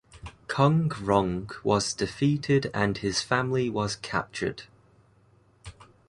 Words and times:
Kong 0.47 0.91
Rong 0.99 1.47
was 1.63 1.93
defeated 1.93 2.71
and 2.73 2.97
his 2.97 3.21
family 3.21 3.69
was 3.69 3.95
captured. 3.95 4.63